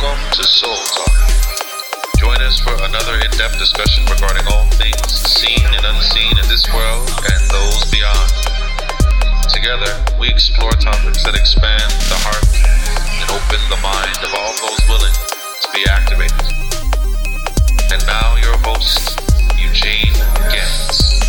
[0.00, 1.12] Welcome to Soul Talk.
[2.16, 6.64] Join us for another in depth discussion regarding all things seen and unseen in this
[6.72, 8.32] world and those beyond.
[9.52, 12.48] Together, we explore topics that expand the heart
[13.20, 15.12] and open the mind of all those willing
[15.60, 16.48] to be activated.
[17.92, 19.20] And now, your host,
[19.60, 20.16] Eugene
[20.48, 21.20] Gantz.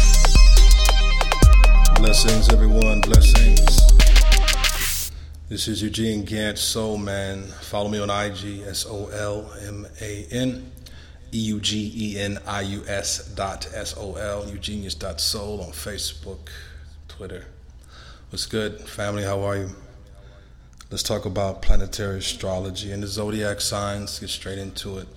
[2.00, 3.02] Blessings, everyone.
[3.02, 3.91] Blessings.
[5.52, 7.44] This is Eugene Gantz, Soul Man.
[7.44, 10.72] Follow me on IG, S O L M A N
[11.34, 15.60] E U G E N I U S dot S O L, Eugenius dot soul
[15.60, 16.48] on Facebook,
[17.10, 17.48] Twitter.
[18.30, 19.24] What's good, family?
[19.24, 19.70] How are you?
[20.90, 24.20] Let's talk about planetary astrology and the zodiac signs.
[24.20, 25.08] Get straight into it.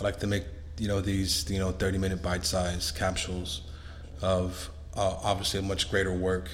[0.00, 0.42] I like to make
[0.76, 3.62] you know these you know 30 minute bite sized capsules
[4.22, 6.50] of uh, obviously a much greater work,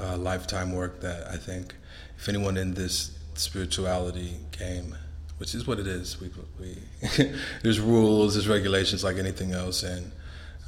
[0.00, 1.74] uh, lifetime work that I think
[2.18, 4.94] if anyone in this spirituality game,
[5.38, 6.76] which is what it is, we, we
[7.62, 10.12] there's rules, there's regulations like anything else, and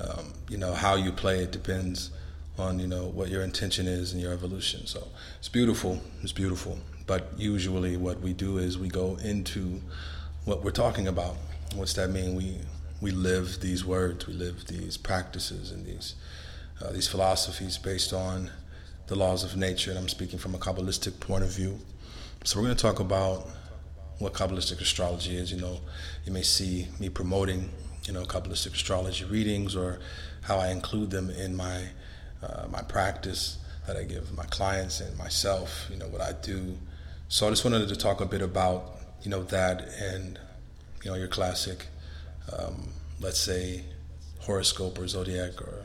[0.01, 2.11] um, you know how you play it depends
[2.59, 4.87] on you know what your intention is and your evolution.
[4.87, 6.79] So it's beautiful, it's beautiful.
[7.07, 9.81] But usually, what we do is we go into
[10.45, 11.37] what we're talking about.
[11.75, 12.35] What's that mean?
[12.35, 12.59] We
[13.01, 16.15] we live these words, we live these practices and these
[16.81, 18.51] uh, these philosophies based on
[19.13, 21.79] the laws of nature, and I'm speaking from a Kabbalistic point of view.
[22.45, 23.47] So we're going to talk about
[24.21, 25.53] what Kabbalistic astrology is.
[25.53, 25.83] You know,
[26.25, 27.69] you may see me promoting,
[28.07, 30.01] you know, Kabbalistic astrology readings or
[30.41, 31.89] how I include them in my
[32.43, 35.89] uh, my practice that I give my clients and myself.
[35.91, 36.79] You know, what I do.
[37.29, 40.39] So I just wanted to talk a bit about, you know, that and
[41.05, 41.85] you know your classic,
[42.51, 42.89] um,
[43.21, 43.85] let's say,
[44.39, 45.85] horoscope or zodiac or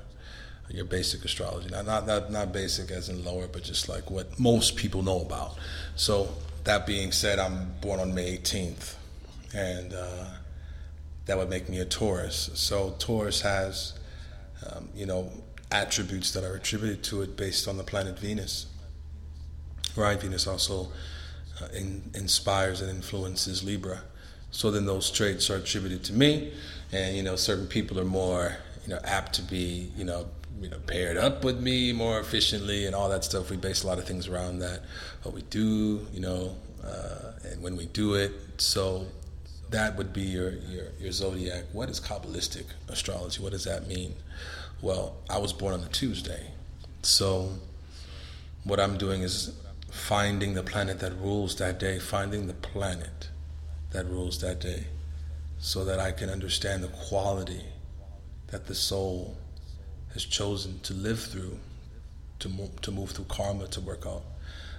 [0.70, 1.70] your basic astrology.
[1.70, 5.22] Not, not not not basic as in lower, but just like what most people know
[5.22, 5.58] about.
[5.96, 6.30] So
[6.64, 8.96] that being said, I'm born on May 18th,
[9.56, 10.26] and uh,
[11.26, 12.50] that would make me a Taurus.
[12.56, 13.98] So Taurus has,
[14.70, 15.32] um, you know,
[15.72, 18.68] attributes that are attributed to it based on the planet Venus.
[19.96, 20.92] Right, Venus also
[21.62, 24.02] uh, in, inspires and influences Libra.
[24.52, 26.54] So then those traits are attributed to me,
[26.92, 30.28] and you know, certain people are more you know apt to be you know
[30.62, 33.50] you know paired up with me more efficiently and all that stuff.
[33.50, 34.82] We base a lot of things around that.
[35.24, 38.32] What we do, you know, uh, and when we do it.
[38.58, 39.08] So
[39.70, 41.66] that would be your, your your zodiac.
[41.74, 43.42] What is Kabbalistic astrology?
[43.42, 44.16] What does that mean?
[44.82, 46.52] Well, I was born on a Tuesday,
[47.02, 47.52] so
[48.64, 49.54] what I'm doing is
[49.92, 53.30] finding the planet that rules that day, finding the planet
[53.92, 54.86] that rules that day,
[55.58, 57.64] so that I can understand the quality
[58.48, 59.38] that the soul
[60.14, 61.60] has chosen to live through,
[62.40, 64.24] to move, to move through karma to work out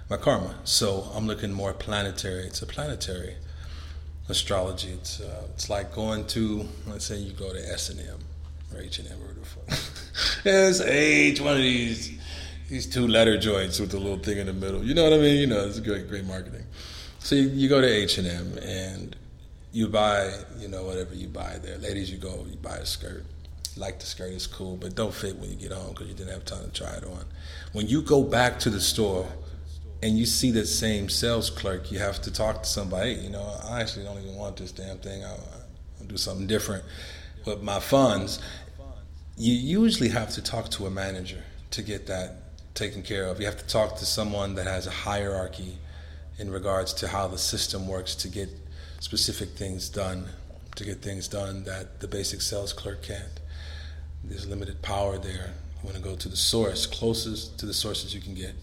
[0.09, 0.55] my karma.
[0.63, 2.45] So I'm looking more planetary.
[2.45, 3.35] It's a planetary
[4.27, 4.89] astrology.
[4.89, 8.19] It's uh, it's like going to let's say you go to S and M
[8.73, 9.81] or H and M or whatever.
[10.45, 12.17] it's H one of these
[12.69, 14.83] these two letter joints with the little thing in the middle.
[14.83, 15.39] You know what I mean?
[15.39, 16.65] You know, it's great great marketing.
[17.19, 19.15] So you, you go to H and M and
[19.71, 21.77] you buy you know whatever you buy there.
[21.77, 23.25] Ladies, you go you buy a skirt
[23.79, 26.33] like the skirt is cool, but don't fit when you get home because you didn't
[26.33, 27.25] have time to try it on.
[27.71, 29.27] When you go back to the store
[30.03, 33.13] and you see that same sales clerk, you have to talk to somebody.
[33.13, 35.23] You know, I actually don't even want this damn thing.
[35.23, 35.35] I,
[35.99, 36.83] will do something different
[37.45, 38.39] with my funds.
[39.37, 43.39] You usually have to talk to a manager to get that taken care of.
[43.39, 45.77] You have to talk to someone that has a hierarchy
[46.37, 48.49] in regards to how the system works to get
[48.99, 50.27] specific things done,
[50.75, 53.38] to get things done that the basic sales clerk can't.
[54.23, 55.53] There's limited power there.
[55.81, 58.53] You want to go to the source, closest to the sources you can get.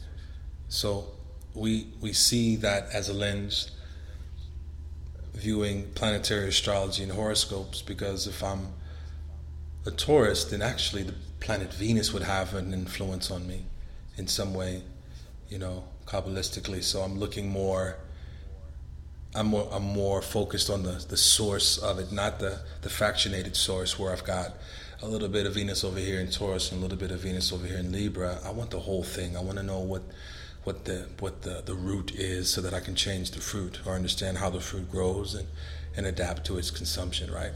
[0.68, 1.08] So
[1.54, 3.70] we we see that as a lens
[5.34, 8.68] viewing planetary astrology and horoscopes because if I'm
[9.84, 13.66] a Taurus, then actually the planet Venus would have an influence on me
[14.16, 14.82] in some way,
[15.48, 16.82] you know, kabbalistically.
[16.82, 17.98] So I'm looking more.
[19.34, 23.54] I'm more, I'm more focused on the, the source of it, not the, the fractionated
[23.54, 24.54] source where I've got
[25.02, 27.52] a little bit of Venus over here in Taurus and a little bit of Venus
[27.52, 28.38] over here in Libra.
[28.44, 29.36] I want the whole thing.
[29.36, 30.02] I want to know what
[30.64, 33.92] what the what the, the root is so that I can change the fruit or
[33.92, 35.46] understand how the fruit grows and,
[35.96, 37.52] and adapt to its consumption, right?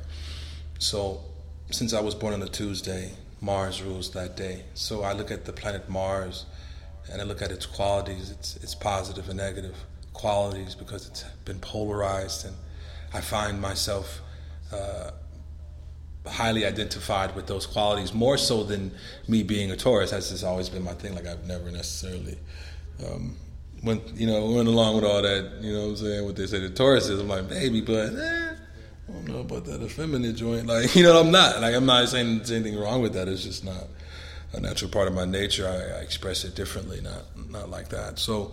[0.79, 1.23] So
[1.71, 4.65] since I was born on a Tuesday, Mars rules that day.
[4.75, 6.45] So I look at the planet Mars
[7.11, 9.77] and I look at its qualities, its its positive and negative
[10.13, 12.55] qualities because it's been polarized and
[13.15, 14.21] I find myself
[14.73, 15.11] uh,
[16.27, 18.93] highly identified with those qualities more so than
[19.29, 20.11] me being a Taurus.
[20.11, 21.15] That's just always been my thing.
[21.15, 22.39] Like I've never necessarily
[23.07, 23.37] um,
[23.83, 25.59] went you know went along with all that.
[25.61, 26.25] You know what I'm saying?
[26.25, 27.21] What they say the Taurus is.
[27.21, 28.55] I'm like baby, but eh,
[29.09, 30.67] I don't know about that effeminate joint.
[30.67, 33.29] Like you know, I'm not like I'm not saying there's anything wrong with that.
[33.29, 33.85] It's just not
[34.53, 35.67] a natural part of my nature.
[35.67, 38.19] I, I express it differently, not not like that.
[38.19, 38.53] So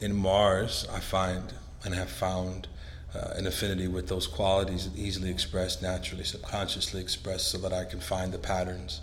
[0.00, 1.52] in Mars, I find
[1.84, 2.66] and have found
[3.14, 8.00] uh, an affinity with those qualities easily expressed, naturally, subconsciously expressed, so that I can
[8.00, 9.00] find the patterns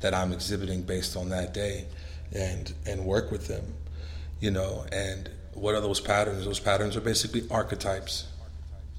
[0.00, 1.86] that I'm exhibiting based on that day,
[2.32, 3.74] and and work with them,
[4.40, 4.84] you know.
[4.92, 6.44] And what are those patterns?
[6.44, 8.26] Those patterns are basically archetypes,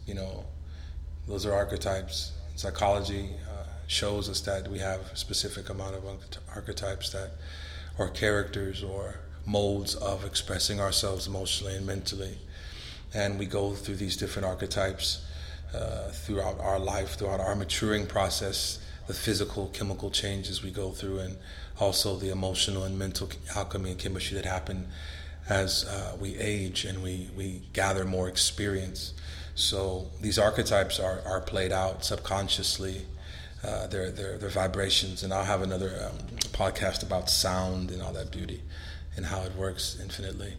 [0.06, 0.46] you know.
[1.28, 2.32] Those are archetypes.
[2.56, 6.04] Psychology uh, shows us that we have a specific amount of
[6.56, 7.32] archetypes that,
[8.00, 12.38] or characters, or modes of expressing ourselves emotionally and mentally
[13.14, 15.26] and we go through these different archetypes
[15.74, 21.20] uh, throughout our life, throughout our maturing process, the physical, chemical changes we go through,
[21.20, 21.38] and
[21.80, 24.88] also the emotional and mental alchemy and chemistry that happen
[25.50, 29.14] as uh, we age and we, we gather more experience.
[29.56, 33.06] So these archetypes are, are played out subconsciously.
[33.64, 36.18] Uh, they're, they're, they're vibrations, and I'll have another um,
[36.52, 38.62] podcast about sound and all that beauty
[39.16, 40.54] and how it works infinitely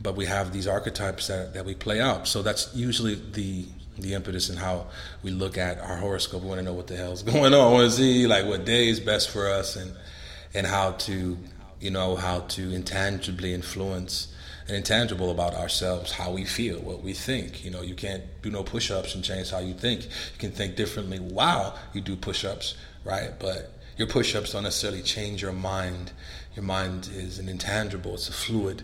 [0.00, 2.28] but we have these archetypes that, that we play out.
[2.28, 3.66] So that's usually the
[3.98, 4.86] the impetus and how
[5.22, 6.42] we look at our horoscope.
[6.42, 7.70] We want to know what the hell's going on.
[7.70, 9.92] We want to see like what day is best for us and
[10.54, 11.38] and how to
[11.80, 14.32] you know how to intangibly influence
[14.68, 17.64] and intangible about ourselves, how we feel, what we think.
[17.64, 20.04] You know, you can't do no push-ups and change how you think.
[20.04, 23.30] You can think differently while you do push-ups, right?
[23.38, 26.10] But your push-ups don't necessarily change your mind.
[26.56, 28.14] Your mind is an intangible.
[28.14, 28.82] It's a fluid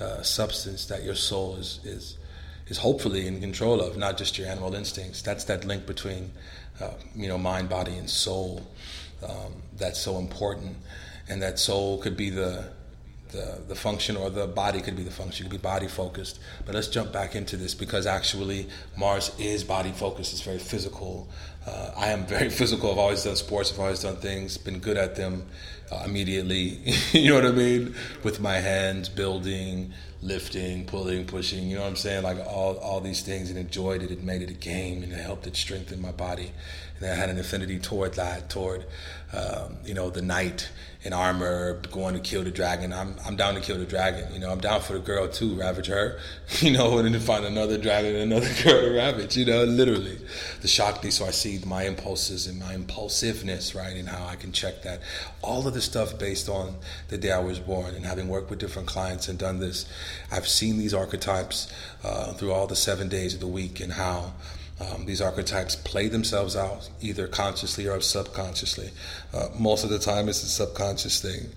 [0.00, 2.18] uh, substance that your soul is is
[2.68, 5.20] is hopefully in control of, not just your animal instincts.
[5.22, 6.32] That's that link between
[6.80, 8.66] uh, you know mind, body, and soul.
[9.22, 10.76] Um, that's so important,
[11.28, 12.64] and that soul could be the
[13.34, 15.44] the, the function or the body could be the function.
[15.44, 16.38] It could be body focused.
[16.64, 20.32] But let's jump back into this because actually Mars is body focused.
[20.32, 21.28] It's very physical.
[21.66, 22.92] Uh, I am very physical.
[22.92, 23.72] I've always done sports.
[23.72, 24.56] I've always done things.
[24.56, 25.46] Been good at them
[25.90, 26.80] uh, immediately.
[27.12, 27.94] you know what I mean?
[28.22, 29.92] With my hands, building,
[30.24, 31.68] lifting, pulling, pushing.
[31.68, 32.22] You know what I'm saying?
[32.22, 34.10] Like all all these things, and enjoyed it.
[34.10, 36.50] It made it a game, and it helped it strengthen my body.
[36.98, 38.86] And I had an affinity toward that, toward
[39.32, 40.70] um, you know the knight
[41.04, 42.92] in armor going to kill the dragon.
[42.92, 44.32] I'm I'm down to kill the dragon.
[44.32, 46.18] You know, I'm down for the girl too, ravage her.
[46.60, 49.36] You know, and then find another dragon and another girl to ravage.
[49.36, 50.18] You know, literally
[50.62, 51.10] the Shakti.
[51.10, 55.00] So I see my impulses and my impulsiveness, right, and how I can check that.
[55.42, 56.76] All of the stuff based on
[57.08, 59.84] the day I was born and having worked with different clients and done this,
[60.30, 61.72] I've seen these archetypes
[62.02, 64.32] uh, through all the seven days of the week and how.
[64.80, 68.90] Um, these archetypes play themselves out either consciously or subconsciously.
[69.32, 71.48] Uh, most of the time, it's a subconscious thing.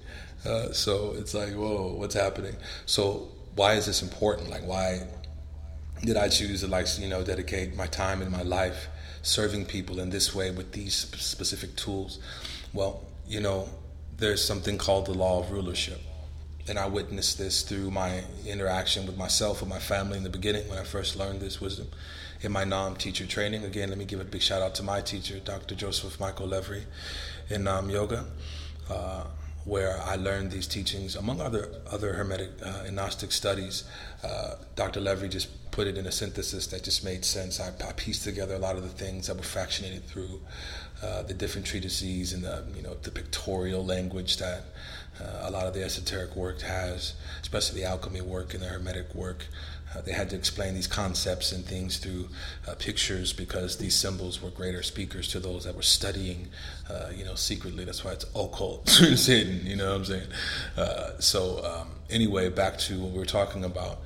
[0.45, 2.56] Uh, so it's like, whoa, what's happening?
[2.86, 4.50] So why is this important?
[4.50, 5.01] Like, why
[6.04, 8.88] did I choose to, like, you know, dedicate my time and my life
[9.24, 12.19] serving people in this way with these specific tools?
[12.71, 13.68] Well, you know,
[14.18, 16.00] there's something called the law of rulership.
[16.69, 20.68] And I witnessed this through my interaction with myself and my family in the beginning
[20.68, 21.88] when I first learned this wisdom
[22.42, 23.64] in my Naam teacher training.
[23.64, 25.75] Again, let me give a big shout out to my teacher, Dr.
[25.75, 26.84] Joseph Michael Levry,
[27.50, 28.25] in Naam Yoga,
[28.90, 29.24] uh,
[29.64, 33.84] where I learned these teachings, among other other Hermetic uh, and Gnostic studies.
[34.24, 35.00] Uh, Dr.
[35.00, 37.60] Levry just put it in a synthesis that just made sense.
[37.60, 40.42] I, I pieced together a lot of the things that were fractionated through
[41.04, 44.64] uh, the different treatises and the you know the pictorial language that
[45.21, 49.14] uh, a lot of the esoteric work has, especially the alchemy work and the hermetic
[49.16, 49.45] work.
[49.95, 52.28] Uh, they had to explain these concepts and things through
[52.68, 56.47] uh, pictures because these symbols were greater speakers to those that were studying,
[56.90, 57.86] uh, you know, secretly.
[57.86, 58.83] That's why it's occult.
[59.02, 60.28] it's hidden, you know what I'm saying?
[60.76, 64.00] Uh, so, um, anyway, back to what we were talking about.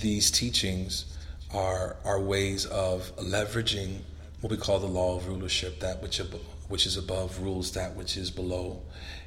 [0.00, 1.16] These teachings
[1.52, 4.00] are, are ways of leveraging
[4.40, 6.20] what we call the law of rulership, that which,
[6.68, 8.82] which is above rules that which is below.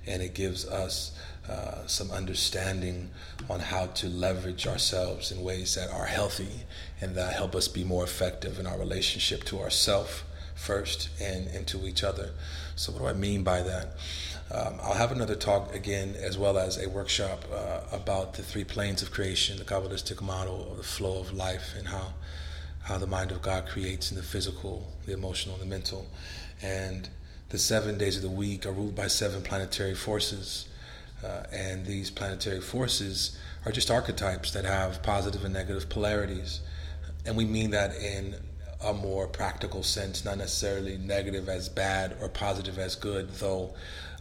[0.06, 1.18] And it gives us
[1.50, 3.10] uh, some understanding
[3.50, 6.64] on how to leverage ourselves in ways that are healthy
[7.00, 10.26] and that help us be more effective in our relationship to ourself
[10.56, 12.32] first and, and to each other.
[12.76, 13.96] So, what do I mean by that?
[14.50, 18.64] Um, I'll have another talk again, as well as a workshop uh, about the three
[18.64, 22.14] planes of creation, the Kabbalistic model of the flow of life, and how
[22.84, 26.08] how the mind of God creates in the physical, the emotional, and the mental.
[26.62, 27.10] And
[27.50, 30.68] the seven days of the week are ruled by seven planetary forces
[31.24, 36.62] uh, and these planetary forces are just archetypes that have positive and negative polarities.
[37.26, 38.36] And we mean that in
[38.84, 43.74] a more practical sense, not necessarily negative as bad or positive as good, though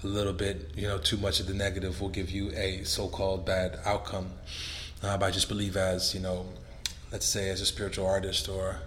[0.03, 3.09] a little bit, you know, too much of the negative will give you a so
[3.09, 4.31] called bad outcome.
[5.03, 6.47] Uh, but I just believe as, you know,
[7.13, 8.79] let's say as a spiritual artist or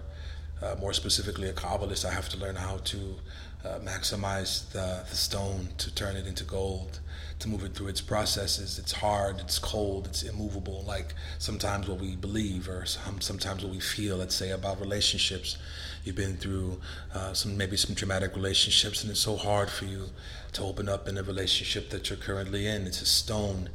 [0.62, 3.16] uh, more specifically a Kabbalist, I have to learn how to
[3.64, 7.00] uh, maximize the, the stone to turn it into gold,
[7.38, 8.78] to move it through its processes.
[8.78, 10.84] It's hard, it's cold, it's immovable.
[10.86, 15.56] Like sometimes what we believe or some, sometimes what we feel, let's say about relationships.
[16.04, 16.80] You've been through
[17.14, 20.06] uh, some maybe some traumatic relationships, and it's so hard for you
[20.52, 22.86] to open up in a relationship that you're currently in.
[22.86, 23.68] It's a stone.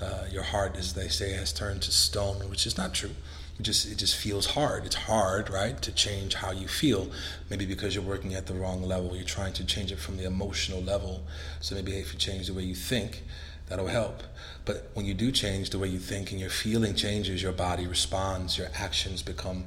[0.00, 3.10] Uh, your heart, as they say, has turned to stone, which is not true
[3.58, 4.86] it just it just feels hard.
[4.86, 7.10] It's hard, right, to change how you feel.
[7.50, 9.14] Maybe because you're working at the wrong level.
[9.14, 11.22] You're trying to change it from the emotional level.
[11.60, 13.22] So maybe if you change the way you think,
[13.68, 14.22] that'll help.
[14.64, 17.86] But when you do change the way you think and your feeling changes, your body
[17.86, 18.56] responds.
[18.56, 19.64] Your actions become,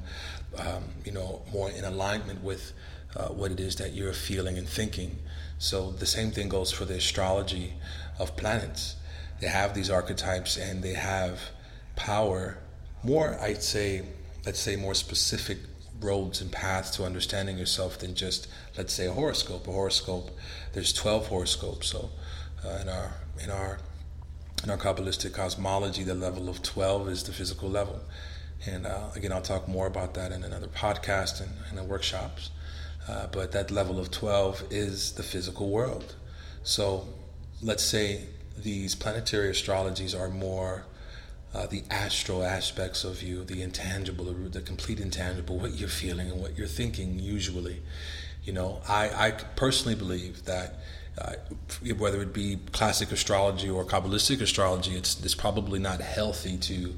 [0.58, 2.72] um, you know, more in alignment with
[3.16, 5.18] uh, what it is that you're feeling and thinking.
[5.58, 7.74] So the same thing goes for the astrology
[8.18, 8.96] of planets.
[9.40, 11.40] They have these archetypes and they have
[11.94, 12.58] power
[13.02, 14.02] more, I'd say,
[14.44, 15.58] let's say, more specific
[16.00, 19.66] roads and paths to understanding yourself than just, let's say, a horoscope.
[19.66, 20.30] A horoscope,
[20.72, 21.88] there's 12 horoscopes.
[21.88, 22.10] So,
[22.64, 23.12] uh, in our
[23.42, 23.78] in our
[24.64, 28.00] in our Kabbalistic cosmology, the level of 12 is the physical level.
[28.66, 32.50] And uh, again, I'll talk more about that in another podcast and, and in workshops.
[33.08, 36.14] Uh, but that level of 12 is the physical world.
[36.62, 37.06] So
[37.62, 38.24] let's say
[38.56, 40.84] these planetary astrologies are more
[41.56, 46.38] uh, the astral aspects of you, the intangible, the, complete intangible, what you're feeling and
[46.38, 47.80] what you're thinking usually.
[48.44, 50.74] You know, I, I personally believe that
[51.16, 51.32] uh,
[51.96, 56.94] whether it be classic astrology or Kabbalistic astrology, it's, it's probably not healthy to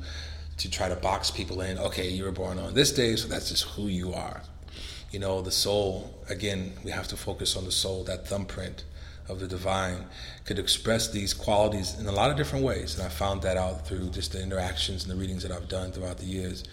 [0.57, 1.79] to try to box people in.
[1.79, 4.43] Okay, you were born on this day, so that's just who you are.
[5.13, 8.83] You know, the soul, again, we have to focus on the soul, that thumbprint
[9.29, 10.07] of the divine
[10.45, 12.97] could express these qualities in a lot of different ways.
[12.97, 15.93] And I found that out through just the interactions and the readings that I've done
[15.93, 16.65] throughout the years.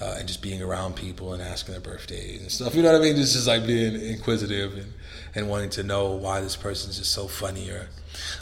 [0.00, 2.72] Uh, and just being around people and asking their birthdays and stuff.
[2.72, 3.16] You know what I mean?
[3.16, 4.92] Just, just like being inquisitive and,
[5.34, 7.88] and wanting to know why this person's just so funny or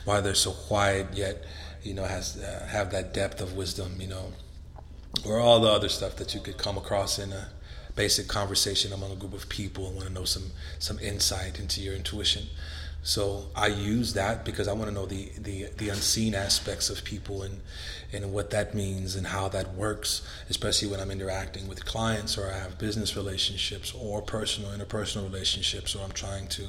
[0.05, 1.47] why they're so quiet yet,
[1.83, 4.33] you know, has uh, have that depth of wisdom, you know,
[5.25, 7.49] or all the other stuff that you could come across in a
[7.95, 11.81] basic conversation among a group of people and want to know some some insight into
[11.81, 12.49] your intuition.
[13.07, 17.05] So I use that because I want to know the, the, the unseen aspects of
[17.05, 17.61] people and,
[18.13, 22.51] and what that means and how that works, especially when I'm interacting with clients or
[22.51, 26.65] I have business relationships or personal, interpersonal relationships, or I'm trying to,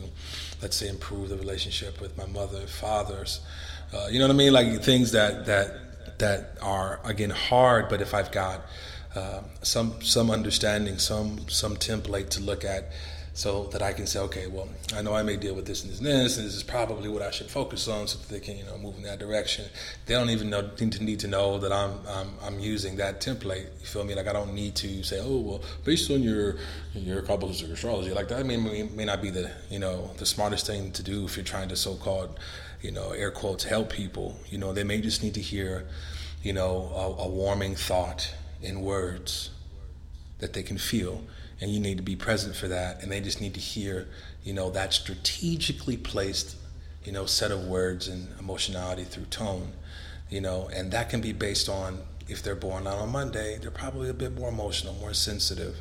[0.62, 3.40] let's say, improve the relationship with my mother, fathers.
[3.92, 4.54] Uh, you know what I mean?
[4.54, 8.62] Like things that, that, that are, again, hard, but if I've got
[9.16, 12.92] uh, some, some understanding, some, some template to look at,
[13.38, 15.92] so that I can say, okay, well, I know I may deal with this and
[15.92, 18.40] this and this, and this is probably what I should focus on, so that they
[18.40, 19.66] can, you know, move in that direction.
[20.08, 23.22] They don't even know, need to need to know that I'm, I'm I'm using that
[23.22, 23.68] template.
[23.80, 24.16] You feel me?
[24.16, 26.56] Like I don't need to say, oh, well, based on your
[26.96, 30.66] your Kabbalistic astrology, like that may, may may not be the you know the smartest
[30.66, 32.40] thing to do if you're trying to so-called,
[32.82, 34.36] you know, air quotes help people.
[34.50, 35.86] You know, they may just need to hear,
[36.42, 39.52] you know, a, a warming thought in words
[40.40, 41.22] that they can feel
[41.60, 44.08] and you need to be present for that and they just need to hear
[44.44, 46.56] you know that strategically placed
[47.04, 49.72] you know set of words and emotionality through tone
[50.30, 53.72] you know and that can be based on if they're born on a monday they're
[53.72, 55.78] probably a bit more emotional more sensitive.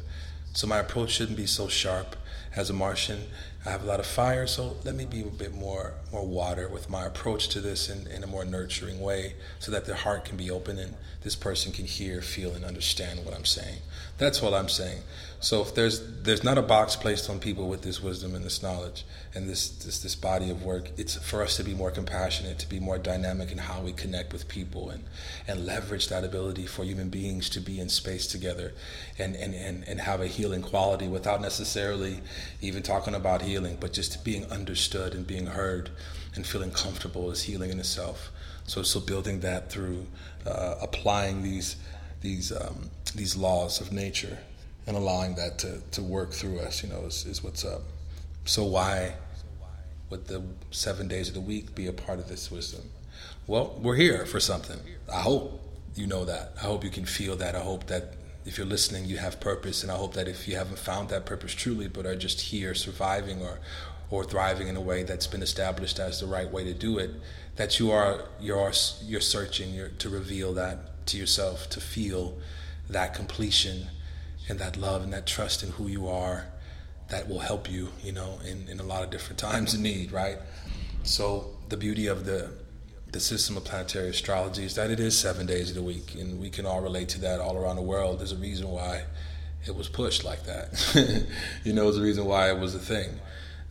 [0.53, 2.17] So my approach shouldn't be so sharp
[2.55, 3.25] as a martian
[3.67, 6.69] i have a lot of fire so let me be a bit more more water
[6.69, 10.25] with my approach to this in, in a more nurturing way so that their heart
[10.25, 10.95] can be open and
[11.27, 13.79] this person can hear feel and understand what i'm saying.
[14.17, 15.03] That's what i'm saying.
[15.41, 18.63] So if there's there's not a box placed on people with this wisdom and this
[18.63, 19.05] knowledge
[19.35, 22.69] and this this this body of work, it's for us to be more compassionate, to
[22.69, 25.03] be more dynamic in how we connect with people and
[25.49, 28.73] and leverage that ability for human beings to be in space together
[29.19, 32.21] and and and, and have a healing quality without necessarily
[32.61, 35.91] even talking about healing, but just being understood and being heard
[36.35, 38.31] and feeling comfortable is healing in itself.
[38.67, 40.07] So so building that through
[40.47, 41.77] uh, applying these
[42.21, 44.39] these um, these laws of nature
[44.87, 47.83] and allowing that to, to work through us, you know, is, is what's up.
[48.45, 49.15] So why
[50.11, 52.83] would the seven days of the week be a part of this wisdom?
[53.47, 54.79] Well, we're here for something.
[55.13, 55.61] I hope
[55.95, 56.53] you know that.
[56.57, 57.55] I hope you can feel that.
[57.55, 58.15] I hope that
[58.47, 61.27] if you're listening, you have purpose, and I hope that if you haven't found that
[61.27, 63.59] purpose truly, but are just here surviving or
[64.09, 67.11] or thriving in a way that's been established as the right way to do it,
[67.57, 68.73] that you are you're
[69.03, 72.39] you're searching you're, to reveal that to yourself, to feel
[72.89, 73.89] that completion
[74.49, 76.47] and that love and that trust in who you are
[77.09, 80.13] that will help you, you know, in, in a lot of different times of need,
[80.13, 80.39] right?
[81.03, 82.51] So the beauty of the
[83.17, 86.39] the system of planetary astrology is that it is seven days of the week, and
[86.39, 88.19] we can all relate to that all around the world.
[88.19, 89.05] There's a reason why
[89.67, 91.27] it was pushed like that.
[91.65, 93.09] you know, there's a reason why it was a thing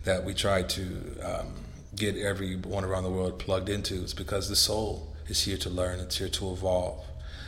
[0.03, 0.83] that we tried to
[1.21, 1.53] um,
[1.95, 4.01] get everyone around the world plugged into.
[4.01, 7.05] It's because the soul is here to learn, it's here to evolve.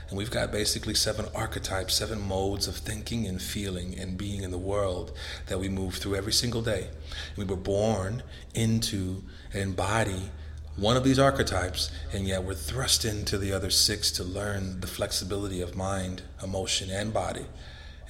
[0.10, 4.52] And we've got basically seven archetypes, seven modes of thinking and feeling and being in
[4.52, 5.14] the world
[5.48, 6.90] that we move through every single day.
[7.36, 8.22] We were born
[8.54, 10.30] into and embody
[10.78, 14.88] one of these archetypes, and yet we're thrust into the other six to learn the
[14.88, 17.48] flexibility of mind, emotion, and body,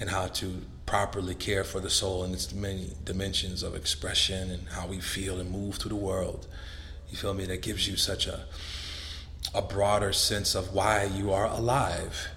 [0.01, 4.67] and how to properly care for the soul in its many dimensions of expression and
[4.69, 6.45] how we feel and move through the world.
[7.09, 7.45] You feel me?
[7.45, 8.45] That gives you such a
[9.55, 12.27] a broader sense of why you are alive.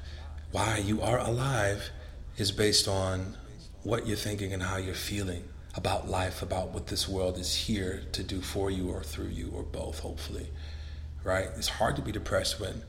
[0.52, 1.90] Why you are alive
[2.36, 3.36] is based on
[3.82, 5.42] what you're thinking and how you're feeling
[5.74, 9.52] about life, about what this world is here to do for you or through you
[9.54, 10.48] or both, hopefully.
[11.22, 11.48] Right?
[11.56, 12.82] It's hard to be depressed when,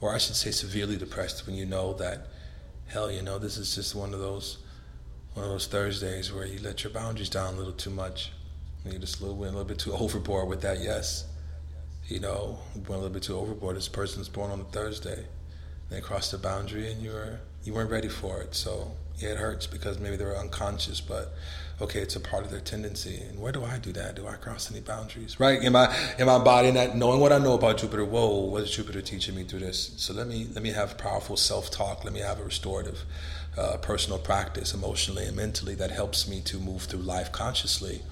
[0.00, 2.26] or I should say severely depressed when you know that,
[2.86, 4.58] hell, you know, this is just one of those
[5.34, 8.32] one of those Thursdays where you let your boundaries down a little too much.
[8.86, 11.26] You just a little, went a little bit too overboard with that, yes
[12.08, 13.76] you know, went a little bit too overboard.
[13.76, 15.24] This person's born on a Thursday.
[15.90, 18.54] They crossed the boundary and you were you weren't ready for it.
[18.54, 21.34] So yeah, it hurts because maybe they were unconscious, but
[21.80, 23.22] okay, it's a part of their tendency.
[23.28, 24.16] And where do I do that?
[24.16, 25.38] Do I cross any boundaries?
[25.40, 25.62] Right?
[25.62, 28.04] Am I am I embodying that knowing what I know about Jupiter?
[28.04, 29.92] Whoa, what is Jupiter teaching me through this?
[29.96, 32.04] So let me let me have powerful self talk.
[32.04, 33.04] Let me have a restorative
[33.56, 38.02] uh, personal practice emotionally and mentally that helps me to move through life consciously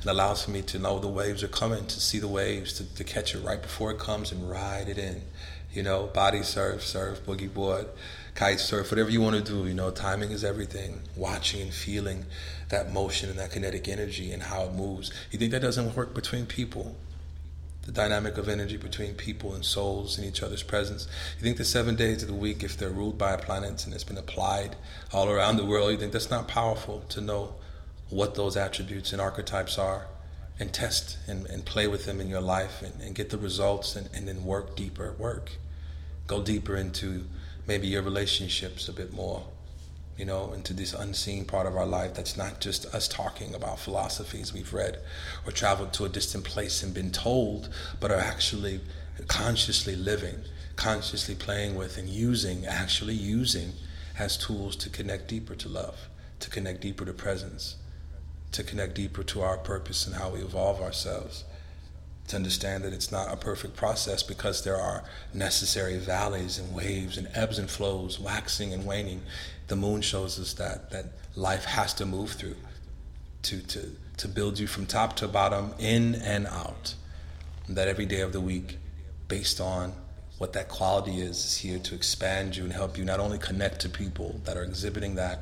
[0.00, 3.02] and allows me to know the waves are coming, to see the waves, to, to
[3.02, 5.22] catch it right before it comes and ride it in.
[5.72, 7.86] You know, body surf, surf, boogie board,
[8.34, 9.66] kite surf, whatever you want to do.
[9.66, 11.02] You know, timing is everything.
[11.16, 12.26] Watching and feeling
[12.68, 15.12] that motion and that kinetic energy and how it moves.
[15.30, 16.96] You think that doesn't work between people?
[17.82, 21.08] the dynamic of energy between people and souls in each other's presence.
[21.38, 24.04] You think the seven days of the week, if they're ruled by planets and it's
[24.04, 24.76] been applied
[25.12, 27.54] all around the world, you think that's not powerful to know
[28.08, 30.06] what those attributes and archetypes are
[30.60, 33.96] and test and, and play with them in your life and, and get the results
[33.96, 35.52] and, and then work deeper work.
[36.28, 37.24] Go deeper into
[37.66, 39.44] maybe your relationships a bit more
[40.16, 43.78] you know, into this unseen part of our life that's not just us talking about
[43.78, 44.98] philosophies we've read
[45.46, 48.80] or traveled to a distant place and been told, but are actually
[49.26, 50.36] consciously living,
[50.76, 53.72] consciously playing with and using, actually using
[54.18, 56.08] as tools to connect deeper to love,
[56.40, 57.76] to connect deeper to presence,
[58.52, 61.44] to connect deeper to our purpose and how we evolve ourselves
[62.28, 65.04] to understand that it's not a perfect process because there are
[65.34, 69.22] necessary valleys and waves and ebbs and flows, waxing and waning.
[69.68, 72.56] The moon shows us that that life has to move through
[73.42, 76.94] to to to build you from top to bottom, in and out.
[77.66, 78.78] And that every day of the week,
[79.28, 79.92] based on
[80.38, 83.80] what that quality is, is here to expand you and help you not only connect
[83.80, 85.40] to people that are exhibiting that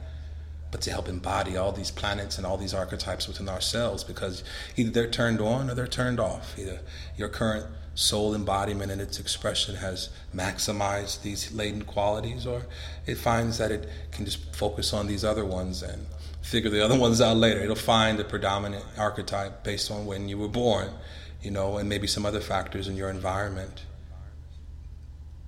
[0.71, 4.45] but to help embody all these planets and all these archetypes within ourselves because
[4.77, 6.59] either they're turned on or they're turned off.
[6.59, 6.81] Either
[7.17, 12.63] your current soul embodiment and its expression has maximized these latent qualities or
[13.07, 16.07] it finds that it can just focus on these other ones and
[16.41, 17.61] figure the other ones out later.
[17.61, 20.91] It'll find the predominant archetype based on when you were born,
[21.43, 23.83] you know, and maybe some other factors in your environment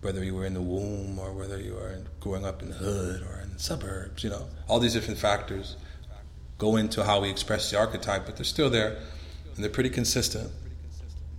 [0.03, 3.23] whether you were in the womb or whether you were growing up in the hood
[3.23, 5.77] or in the suburbs, you know, all these different factors
[6.59, 8.99] go into how we express the archetype, but they're still there
[9.55, 10.51] and they're pretty consistent.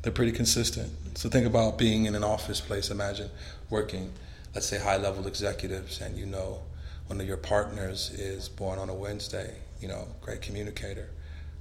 [0.02, 0.92] They're pretty consistent.
[1.18, 3.30] So think about being in an office place, imagine
[3.70, 4.12] working,
[4.56, 6.62] let's say high level executives, and you know
[7.08, 11.10] one of your partners is born on a Wednesday, you know, great communicator,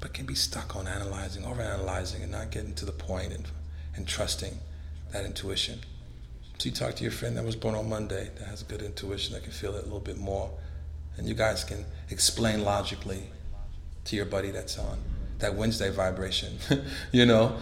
[0.00, 3.46] but can be stuck on analyzing, over analyzing, and not getting to the point and,
[3.94, 4.58] and trusting
[5.12, 5.80] that intuition.
[6.62, 8.82] So you talk to your friend that was born on Monday that has a good
[8.82, 10.48] intuition that can feel it a little bit more,
[11.16, 13.24] and you guys can explain logically
[14.04, 14.96] to your buddy that's on
[15.40, 16.58] that Wednesday vibration.
[17.12, 17.58] you know,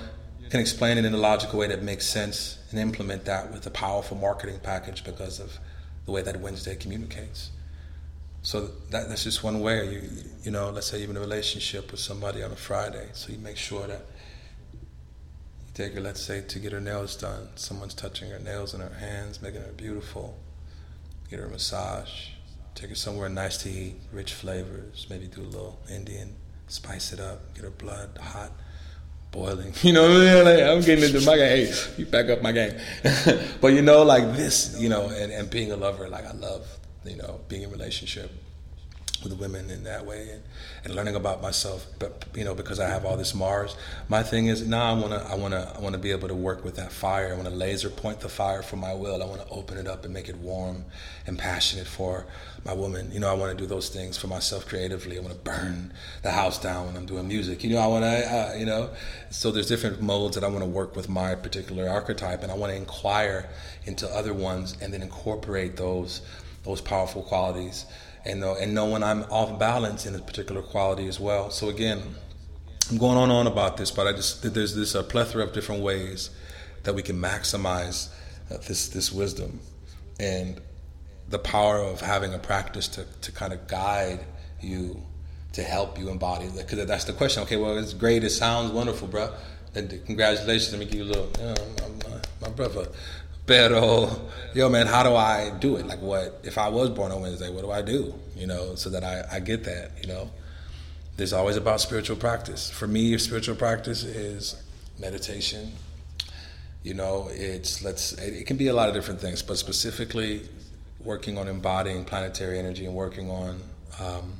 [0.50, 3.70] can explain it in a logical way that makes sense and implement that with a
[3.70, 5.58] powerful marketing package because of
[6.04, 7.52] the way that Wednesday communicates.
[8.42, 9.94] So that, that's just one way.
[9.94, 10.02] You
[10.42, 13.38] you know, let's say you're in a relationship with somebody on a Friday, so you
[13.38, 14.04] make sure that
[15.80, 17.48] take her, let's say, to get her nails done.
[17.54, 20.38] Someone's touching her nails in her hands, making her beautiful.
[21.30, 22.28] Get her a massage.
[22.74, 25.06] Take her somewhere nice to eat, rich flavors.
[25.08, 26.36] Maybe do a little Indian,
[26.68, 27.54] spice it up.
[27.54, 28.52] Get her blood hot,
[29.30, 29.72] boiling.
[29.82, 30.44] You know, what I mean?
[30.44, 31.66] like, I'm getting into my game.
[31.66, 32.78] Hey, you back up my game.
[33.60, 36.66] but you know, like this, you know, and, and being a lover, like I love,
[37.04, 38.30] you know, being in relationship
[39.22, 40.42] with women in that way and,
[40.84, 43.76] and learning about myself but you know because I have all this Mars.
[44.08, 46.28] My thing is now I want to I want to I want to be able
[46.28, 47.32] to work with that fire.
[47.32, 49.22] I want to laser point the fire for my will.
[49.22, 50.84] I want to open it up and make it warm
[51.26, 52.26] and passionate for
[52.64, 53.10] my woman.
[53.12, 55.18] You know I want to do those things for myself creatively.
[55.18, 57.62] I want to burn the house down when I'm doing music.
[57.64, 58.90] You know I want to uh, you know?
[59.30, 62.54] So there's different modes that I want to work with my particular archetype and I
[62.54, 63.48] want to inquire
[63.84, 66.22] into other ones and then incorporate those
[66.64, 67.86] those powerful qualities
[68.24, 71.50] and know, and know when I'm off balance in a particular quality as well.
[71.50, 72.02] So again,
[72.90, 75.52] I'm going on and on about this, but I just there's this a plethora of
[75.52, 76.30] different ways
[76.82, 78.08] that we can maximize
[78.50, 79.60] uh, this this wisdom
[80.18, 80.60] and
[81.28, 84.20] the power of having a practice to, to kind of guide
[84.60, 85.00] you
[85.52, 87.42] to help you embody because that's the question.
[87.44, 88.24] Okay well it's great.
[88.24, 89.32] It sounds wonderful bro
[89.74, 90.72] and congratulations.
[90.72, 92.88] Let me give you a little you know, my, my brother
[93.50, 94.08] Pero,
[94.54, 95.84] yo, man, how do I do it?
[95.84, 97.50] Like, what if I was born on Wednesday?
[97.50, 98.14] What do I do?
[98.36, 99.90] You know, so that I, I get that.
[100.00, 100.30] You know,
[101.16, 102.70] there's always about spiritual practice.
[102.70, 104.54] For me, spiritual practice is
[105.00, 105.72] meditation.
[106.84, 108.12] You know, it's let's.
[108.12, 110.42] It can be a lot of different things, but specifically
[111.02, 113.60] working on embodying planetary energy and working on
[113.98, 114.32] um,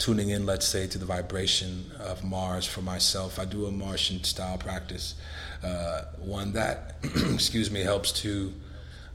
[0.00, 3.38] tuning in, let's say, to the vibration of Mars for myself.
[3.38, 5.14] I do a Martian style practice
[5.62, 6.96] uh, one that,
[7.32, 8.52] excuse me, helps to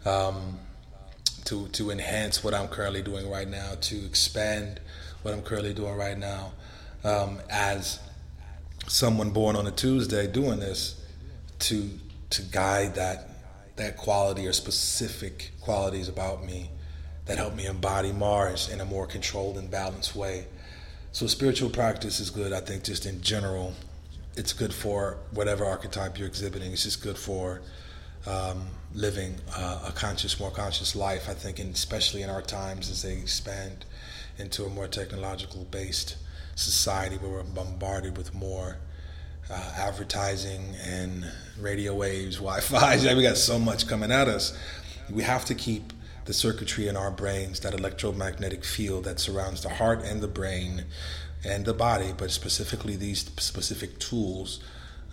[0.06, 0.60] um,
[1.46, 4.80] to to enhance what I'm currently doing right now, to expand
[5.24, 6.54] what I'm currently doing right now.
[7.04, 8.00] Um, as
[8.88, 11.02] someone born on a Tuesday doing this,
[11.60, 11.90] to
[12.30, 13.30] to guide that
[13.76, 16.70] that quality or specific qualities about me
[17.26, 20.46] that help me embody Mars in a more controlled and balanced way.
[21.16, 23.72] So spiritual practice is good, I think, just in general
[24.36, 26.74] it's good for whatever archetype you're exhibiting.
[26.74, 27.62] It's just good for
[28.28, 31.30] um, living uh, a conscious, more conscious life.
[31.30, 33.86] I think, and especially in our times as they expand
[34.38, 36.18] into a more technological based
[36.56, 38.76] society where we're bombarded with more
[39.50, 42.98] uh, advertising and radio waves, Wi-Fi.
[43.16, 44.58] we got so much coming at us.
[45.10, 45.94] We have to keep
[46.26, 50.86] the circuitry in our brains, that electromagnetic field that surrounds the heart and the brain,
[51.46, 54.60] and the body, but specifically these specific tools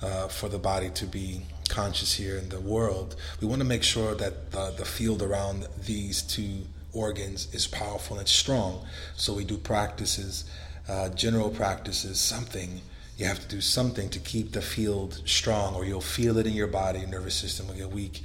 [0.00, 3.16] uh, for the body to be conscious here in the world.
[3.40, 8.18] We want to make sure that the, the field around these two organs is powerful
[8.18, 8.84] and strong.
[9.16, 10.44] So we do practices,
[10.88, 12.80] uh, general practices, something.
[13.16, 16.54] You have to do something to keep the field strong, or you'll feel it in
[16.54, 17.00] your body.
[17.00, 18.22] Your nervous system will get weak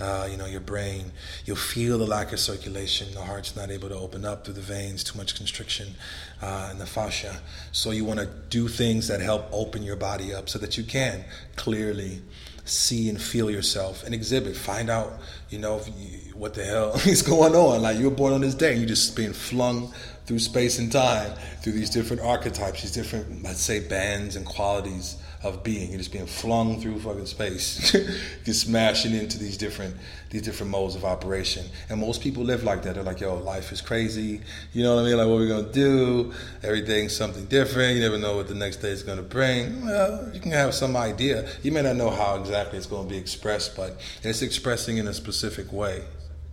[0.00, 1.12] uh, you know, your brain.
[1.44, 3.12] You'll feel the lack of circulation.
[3.14, 5.94] The heart's not able to open up through the veins, too much constriction
[6.42, 7.40] uh, in the fascia.
[7.72, 10.84] So you want to do things that help open your body up so that you
[10.84, 11.24] can
[11.56, 12.22] clearly
[12.66, 14.56] see and feel yourself and exhibit.
[14.56, 17.82] Find out, you know, you, what the hell is going on.
[17.82, 19.94] Like you were born on this day and you're just being flung
[20.26, 25.16] through space and time, through these different archetypes, these different, let's say, bands and qualities
[25.42, 25.90] of being.
[25.90, 27.92] You're just being flung through fucking space,
[28.44, 29.94] just smashing into these different
[30.30, 31.64] these different modes of operation.
[31.88, 32.96] And most people live like that.
[32.96, 34.40] They're like, yo, life is crazy.
[34.72, 35.16] You know what I mean?
[35.16, 36.32] Like, what we gonna do?
[36.62, 37.94] Everything's something different.
[37.94, 39.86] You never know what the next day is gonna bring.
[39.86, 41.48] Well, you can have some idea.
[41.62, 45.14] You may not know how exactly it's gonna be expressed, but it's expressing in a
[45.14, 46.02] specific way.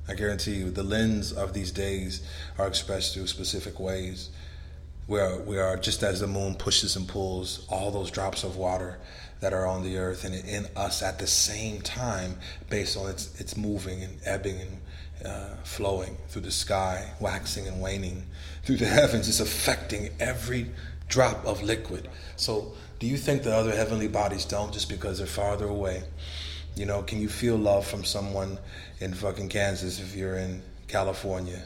[0.07, 2.21] I guarantee you, the lens of these days
[2.57, 4.29] are expressed through specific ways.
[5.05, 8.99] Where we are just as the moon pushes and pulls all those drops of water
[9.41, 12.37] that are on the earth and in us at the same time,
[12.69, 14.81] based on its its moving and ebbing and
[15.25, 18.23] uh, flowing through the sky, waxing and waning
[18.63, 20.71] through the heavens, is affecting every
[21.09, 22.07] drop of liquid.
[22.37, 26.03] So, do you think the other heavenly bodies don't just because they're farther away?
[26.75, 28.57] You know, can you feel love from someone
[28.99, 31.61] in fucking Kansas if you're in California?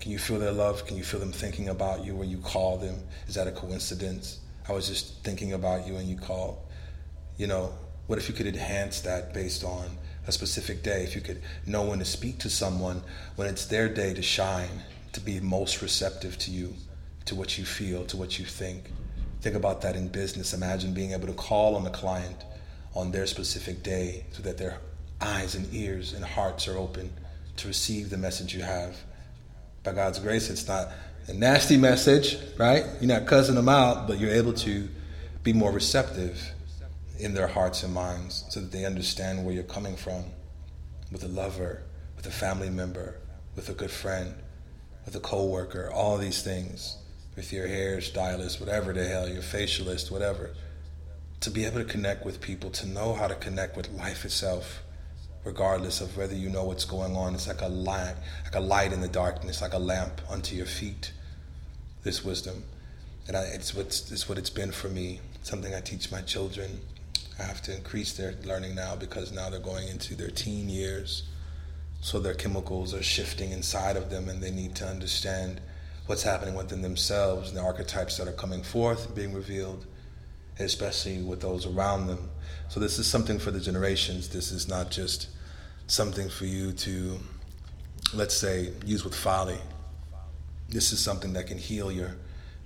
[0.00, 0.86] Can you feel their love?
[0.86, 2.98] Can you feel them thinking about you when you call them?
[3.26, 4.38] Is that a coincidence?
[4.66, 6.58] I was just thinking about you and you called.
[7.36, 7.74] You know,
[8.06, 9.84] what if you could enhance that based on
[10.26, 11.04] a specific day?
[11.04, 13.02] If you could know when to speak to someone
[13.36, 14.82] when it's their day to shine,
[15.12, 16.74] to be most receptive to you,
[17.26, 18.92] to what you feel, to what you think.
[19.42, 20.54] Think about that in business.
[20.54, 22.44] Imagine being able to call on a client
[22.98, 24.78] on their specific day so that their
[25.20, 27.12] eyes and ears and hearts are open
[27.56, 28.96] to receive the message you have.
[29.84, 30.88] By God's grace, it's not
[31.28, 32.84] a nasty message, right?
[33.00, 34.88] You're not cussing them out, but you're able to
[35.44, 36.40] be more receptive
[37.20, 40.24] in their hearts and minds so that they understand where you're coming from
[41.12, 41.82] with a lover,
[42.16, 43.16] with a family member,
[43.54, 44.34] with a good friend,
[45.04, 46.96] with a co-worker, all these things,
[47.36, 50.50] with your hairstylist, whatever the hell, your facialist, whatever.
[51.40, 54.82] To be able to connect with people, to know how to connect with life itself
[55.44, 57.34] regardless of whether you know what's going on.
[57.34, 60.66] It's like a light, like a light in the darkness, like a lamp unto your
[60.66, 61.12] feet.
[62.02, 62.64] this wisdom.
[63.26, 66.80] And I, it's, it's what it's been for me, something I teach my children.
[67.38, 71.24] I have to increase their learning now because now they're going into their teen years.
[72.00, 75.60] So their chemicals are shifting inside of them and they need to understand
[76.06, 79.84] what's happening within themselves and the archetypes that are coming forth, being revealed,
[80.58, 82.30] especially with those around them.
[82.68, 84.28] So this is something for the generations.
[84.28, 85.28] This is not just
[85.86, 87.18] something for you to,
[88.12, 89.58] let's say, use with folly.
[90.68, 92.16] This is something that can heal your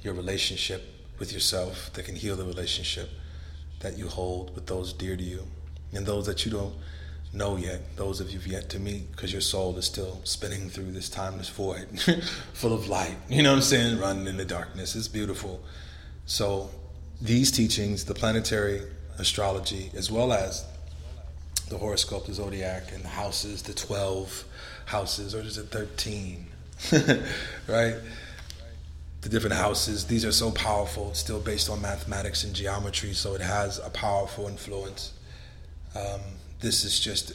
[0.02, 0.82] your relationship
[1.20, 3.08] with yourself, that can heal the relationship
[3.80, 5.44] that you hold with those dear to you,
[5.92, 6.74] and those that you don't
[7.32, 10.90] know yet, those of you've yet to meet, because your soul is still spinning through
[10.92, 11.86] this timeless void,
[12.52, 13.16] full of light.
[13.28, 13.98] You know what I'm saying?
[13.98, 14.96] Running in the darkness.
[14.96, 15.62] It's beautiful.
[16.26, 16.70] So
[17.22, 18.82] these teachings, the planetary
[19.18, 20.64] astrology, as well as
[21.68, 24.44] the horoscope, the zodiac, and the houses, the 12
[24.86, 26.46] houses, or is it 13?
[27.68, 27.94] right?
[29.20, 31.10] The different houses, these are so powerful.
[31.10, 35.12] It's still based on mathematics and geometry, so it has a powerful influence.
[35.94, 36.20] Um,
[36.60, 37.34] this is just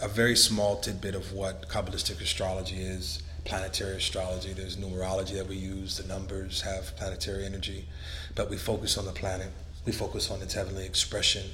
[0.00, 4.52] a very small tidbit of what Kabbalistic astrology is, planetary astrology.
[4.52, 7.86] There's numerology that we use, the numbers have planetary energy,
[8.34, 9.48] but we focus on the planet.
[9.84, 11.50] We focus on its heavenly expression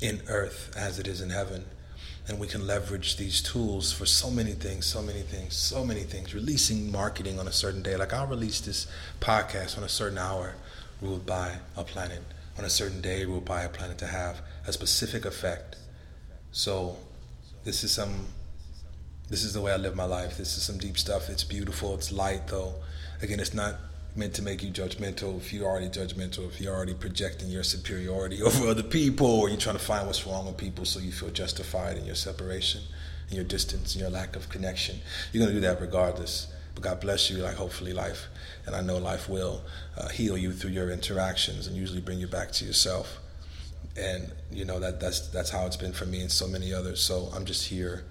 [0.00, 1.64] in earth as it is in heaven.
[2.28, 6.02] And we can leverage these tools for so many things, so many things, so many
[6.02, 6.34] things.
[6.34, 7.96] Releasing marketing on a certain day.
[7.96, 8.86] Like I'll release this
[9.20, 10.54] podcast on a certain hour
[11.00, 12.22] ruled by a planet,
[12.56, 15.76] on a certain day ruled by a planet to have a specific effect
[16.52, 16.96] so
[17.64, 18.26] this is some
[19.32, 20.36] this is the way I live my life.
[20.36, 21.30] This is some deep stuff.
[21.30, 21.94] It's beautiful.
[21.94, 22.74] It's light though.
[23.22, 23.76] Again, it's not
[24.14, 25.38] meant to make you judgmental.
[25.38, 29.56] If you're already judgmental, if you're already projecting your superiority over other people, or you're
[29.56, 32.82] trying to find what's wrong with people so you feel justified in your separation,
[33.30, 34.98] in your distance, in your lack of connection,
[35.32, 36.52] you're gonna do that regardless.
[36.74, 37.38] But God bless you.
[37.38, 38.26] Like hopefully life,
[38.66, 39.62] and I know life will
[39.96, 43.18] uh, heal you through your interactions and usually bring you back to yourself
[43.94, 47.00] and you know that that's that's how it's been for me and so many others.
[47.02, 48.04] So I'm just here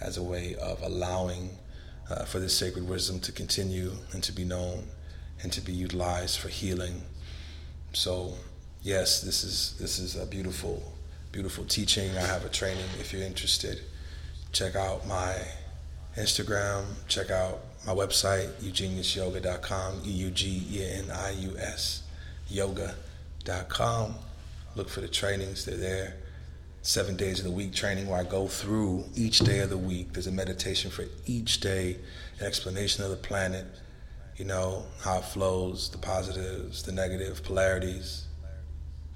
[0.00, 1.50] as a way of allowing
[2.10, 4.86] uh, for this sacred wisdom to continue and to be known
[5.42, 7.02] and to be utilized for healing.
[7.92, 8.34] So
[8.82, 10.82] yes, this is this is a beautiful
[11.32, 12.10] beautiful teaching.
[12.16, 13.80] I have a training if you're interested.
[14.52, 15.36] Check out my
[16.16, 22.02] Instagram, check out my website, eugeniusyoga.com, E U G E N I U S,
[22.48, 24.14] yoga.com.
[24.74, 26.16] Look for the trainings, they're there.
[26.88, 30.14] Seven days of the week training where I go through each day of the week.
[30.14, 31.98] There's a meditation for each day,
[32.40, 33.66] an explanation of the planet,
[34.38, 38.24] you know, how it flows, the positives, the negative polarities,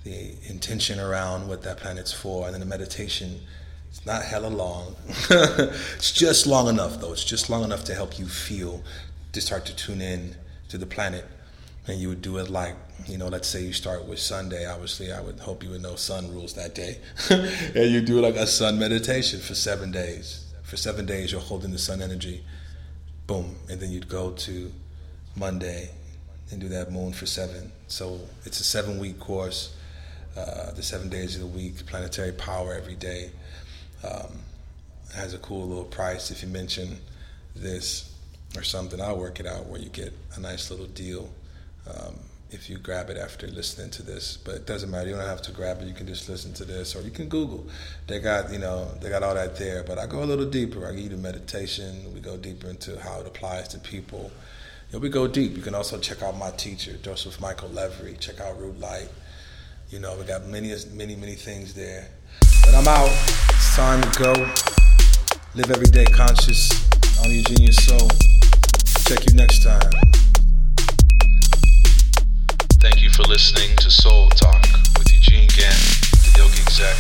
[0.05, 3.41] the intention around what that planet's for, and then the meditation.
[3.89, 4.95] It's not hella long.
[5.31, 7.15] it's just long enough, though.
[7.15, 8.83] It's just long enough to help you feel,
[9.33, 10.37] to start to tune in
[10.69, 11.25] to the planet.
[11.87, 12.77] And you would do it like
[13.07, 14.67] you know, let's say you start with Sunday.
[14.67, 16.99] Obviously, I would hope you would know sun rules that day.
[17.31, 20.53] and you do like a sun meditation for seven days.
[20.63, 22.45] For seven days, you're holding the sun energy.
[23.27, 23.57] Boom.
[23.71, 24.73] And then you'd go to
[25.37, 25.91] Monday
[26.51, 27.73] and do that moon for seven.
[27.89, 29.75] So it's a seven week course.
[30.37, 33.31] Uh, the seven days of the week, planetary power every day.
[34.03, 34.41] Um,
[35.15, 36.99] has a cool little price if you mention
[37.55, 38.13] this
[38.57, 39.01] or something.
[39.01, 41.29] I'll work it out where you get a nice little deal.
[41.87, 42.19] Um,
[42.53, 44.37] if you grab it after listening to this.
[44.37, 45.09] But it doesn't matter.
[45.09, 45.89] You don't have to grab it.
[45.89, 47.67] You can just listen to this, or you can Google.
[48.07, 49.83] They got you know they got all that there.
[49.83, 50.87] But I go a little deeper.
[50.87, 52.13] I give you the meditation.
[52.15, 54.31] We go deeper into how it applies to people.
[54.91, 55.57] You know, we go deep.
[55.57, 58.19] You can also check out my teacher, Joseph Michael Levry.
[58.21, 59.09] Check out Rootlight.
[59.89, 62.09] You know, we got many, many, many things there.
[62.65, 63.11] But I'm out.
[63.51, 64.33] It's time to go.
[65.55, 66.71] Live every day conscious
[67.23, 68.09] on your genius soul.
[69.07, 70.32] Check you next time
[73.23, 74.63] for listening to Soul Talk
[74.99, 75.75] with Eugene Gann,
[76.25, 76.97] the Yogi Exec.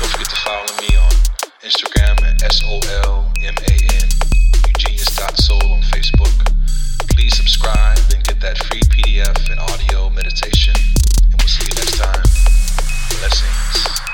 [0.00, 1.10] Don't forget to follow me on
[1.62, 4.08] Instagram at S-O-L-M-A-N,
[4.68, 6.52] Eugenius.soul on Facebook.
[7.10, 10.74] Please subscribe and get that free PDF and audio meditation.
[11.24, 12.22] And we'll see you next time.
[13.18, 14.11] Blessings.